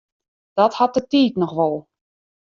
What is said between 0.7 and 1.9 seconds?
hat de tiid noch wol.